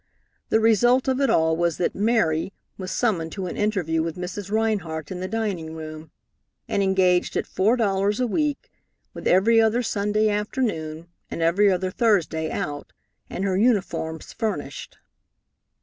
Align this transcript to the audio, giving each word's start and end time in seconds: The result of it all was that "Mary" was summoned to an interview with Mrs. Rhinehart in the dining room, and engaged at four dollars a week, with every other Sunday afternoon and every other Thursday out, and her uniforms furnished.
The 0.49 0.59
result 0.59 1.07
of 1.07 1.21
it 1.21 1.29
all 1.29 1.55
was 1.55 1.77
that 1.77 1.93
"Mary" 1.93 2.51
was 2.75 2.89
summoned 2.89 3.31
to 3.33 3.45
an 3.45 3.55
interview 3.55 4.01
with 4.01 4.17
Mrs. 4.17 4.51
Rhinehart 4.51 5.11
in 5.11 5.19
the 5.19 5.27
dining 5.27 5.75
room, 5.75 6.09
and 6.67 6.81
engaged 6.81 7.37
at 7.37 7.45
four 7.45 7.75
dollars 7.77 8.19
a 8.19 8.25
week, 8.25 8.71
with 9.13 9.27
every 9.27 9.61
other 9.61 9.83
Sunday 9.83 10.27
afternoon 10.27 11.05
and 11.29 11.43
every 11.43 11.71
other 11.71 11.91
Thursday 11.91 12.49
out, 12.49 12.93
and 13.29 13.43
her 13.43 13.55
uniforms 13.59 14.33
furnished. 14.33 14.97